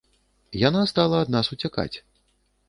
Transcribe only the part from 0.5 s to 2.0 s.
Яна стала ад нас уцякаць.